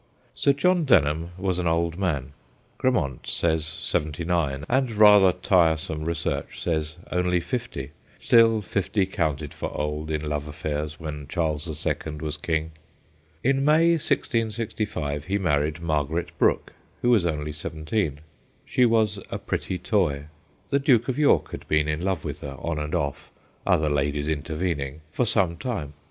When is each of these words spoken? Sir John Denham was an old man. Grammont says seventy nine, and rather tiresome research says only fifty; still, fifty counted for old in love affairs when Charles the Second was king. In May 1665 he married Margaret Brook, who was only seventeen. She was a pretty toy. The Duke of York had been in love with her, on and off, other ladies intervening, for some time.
Sir 0.33 0.51
John 0.53 0.83
Denham 0.83 1.29
was 1.37 1.59
an 1.59 1.67
old 1.67 1.95
man. 1.95 2.33
Grammont 2.79 3.27
says 3.27 3.63
seventy 3.67 4.25
nine, 4.25 4.65
and 4.67 4.89
rather 4.93 5.31
tiresome 5.31 6.05
research 6.05 6.59
says 6.59 6.97
only 7.11 7.39
fifty; 7.39 7.91
still, 8.19 8.63
fifty 8.63 9.05
counted 9.05 9.53
for 9.53 9.69
old 9.77 10.09
in 10.09 10.27
love 10.27 10.47
affairs 10.47 10.99
when 10.99 11.27
Charles 11.27 11.65
the 11.65 11.75
Second 11.75 12.23
was 12.23 12.35
king. 12.35 12.71
In 13.43 13.63
May 13.63 13.91
1665 13.91 15.25
he 15.25 15.37
married 15.37 15.81
Margaret 15.81 16.31
Brook, 16.39 16.73
who 17.03 17.11
was 17.11 17.27
only 17.27 17.53
seventeen. 17.53 18.21
She 18.65 18.87
was 18.87 19.19
a 19.29 19.37
pretty 19.37 19.77
toy. 19.77 20.23
The 20.71 20.79
Duke 20.79 21.09
of 21.09 21.19
York 21.19 21.51
had 21.51 21.67
been 21.67 21.87
in 21.87 22.01
love 22.01 22.23
with 22.25 22.39
her, 22.41 22.55
on 22.57 22.79
and 22.79 22.95
off, 22.95 23.29
other 23.67 23.87
ladies 23.87 24.27
intervening, 24.27 25.01
for 25.11 25.27
some 25.27 25.57
time. 25.57 25.93